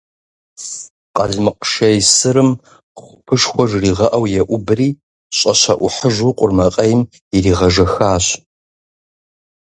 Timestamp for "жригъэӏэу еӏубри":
3.69-4.89